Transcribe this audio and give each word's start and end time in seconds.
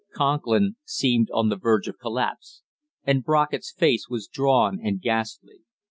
Conklin 0.15 0.77
seemed 0.83 1.29
on 1.31 1.49
the 1.49 1.55
verge 1.55 1.87
of 1.87 1.99
collapse, 1.99 2.63
and 3.03 3.23
Brockett's 3.23 3.71
face 3.71 4.09
was 4.09 4.25
drawn 4.27 4.79
and 4.81 4.99
ghastly. 4.99 5.59